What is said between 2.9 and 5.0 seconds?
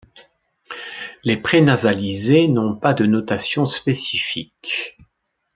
de notation spécifique.